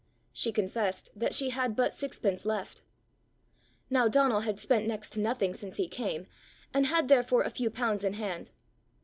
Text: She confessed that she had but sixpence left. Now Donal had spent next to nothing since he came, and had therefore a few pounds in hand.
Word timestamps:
She 0.33 0.51
confessed 0.51 1.09
that 1.15 1.31
she 1.31 1.51
had 1.51 1.75
but 1.75 1.93
sixpence 1.93 2.43
left. 2.43 2.81
Now 3.87 4.07
Donal 4.07 4.39
had 4.39 4.59
spent 4.59 4.87
next 4.87 5.11
to 5.11 5.19
nothing 5.19 5.53
since 5.53 5.77
he 5.77 5.87
came, 5.87 6.25
and 6.73 6.87
had 6.87 7.07
therefore 7.07 7.43
a 7.43 7.51
few 7.51 7.69
pounds 7.69 8.03
in 8.03 8.13
hand. 8.13 8.49